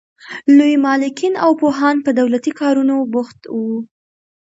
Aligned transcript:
لوی 0.57 0.75
مالکین 0.85 1.33
او 1.43 1.51
پوهان 1.61 1.95
په 2.05 2.11
دولتي 2.19 2.51
کارونو 2.59 2.95
بوخت 3.13 3.39
وو. 3.55 3.75